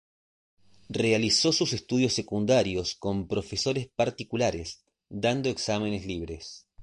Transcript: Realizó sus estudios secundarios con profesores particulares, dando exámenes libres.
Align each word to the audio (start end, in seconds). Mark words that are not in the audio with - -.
Realizó 0.89 1.51
sus 1.51 1.73
estudios 1.73 2.13
secundarios 2.13 2.95
con 2.95 3.27
profesores 3.27 3.87
particulares, 3.95 4.83
dando 5.09 5.49
exámenes 5.51 6.07
libres. 6.07 6.65